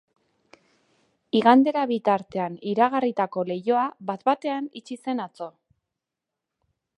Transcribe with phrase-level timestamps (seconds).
[1.39, 5.51] Igandera bitartean iragarritako leihoa bat-batean itxi zen atzo.